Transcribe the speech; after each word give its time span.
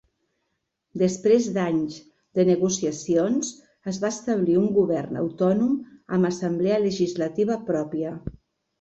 Després 1.01 1.49
d'anys 1.57 1.97
de 2.39 2.45
negociacions 2.49 3.53
es 3.93 4.01
va 4.07 4.13
establir 4.17 4.59
un 4.65 4.69
govern 4.81 5.23
autònom 5.27 5.79
amb 6.19 6.33
assemblea 6.35 6.85
legislativa 6.91 7.65
pròpia. 7.73 8.21